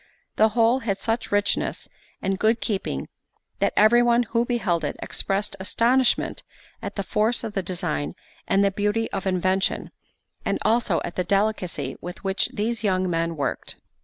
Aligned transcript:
The 0.35 0.49
whole 0.57 0.79
had 0.79 0.97
such 0.97 1.31
richness 1.31 1.87
and 2.23 2.39
good 2.39 2.59
keeping, 2.59 3.07
that 3.59 3.71
every 3.77 4.01
one 4.01 4.23
who 4.23 4.43
beheld 4.45 4.83
it 4.83 4.95
expressed 4.99 5.55
astonishment 5.59 6.41
at 6.81 6.95
the 6.95 7.03
force 7.03 7.43
of 7.43 7.53
the 7.53 7.61
design 7.61 8.15
and 8.47 8.75
beauty 8.75 9.11
of 9.11 9.27
invention, 9.27 9.91
and 10.43 10.57
also 10.63 11.01
at 11.05 11.17
the 11.17 11.23
delicacy 11.23 11.97
with 12.01 12.23
which 12.23 12.49
these 12.51 12.83
young 12.83 13.11
men 13.11 13.35
worked. 13.37 13.75